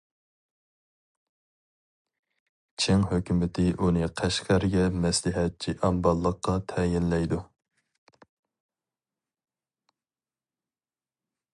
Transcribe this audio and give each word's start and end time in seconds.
چىڭ 2.85 3.03
ھۆكۈمىتى 3.11 3.65
ئۇنى 3.79 4.09
قەشقەرگە 4.21 4.87
مەسلىھەتچى 5.05 5.75
ئامباللىققا 5.83 6.57
تەيىنلەيدۇ. 6.73 7.43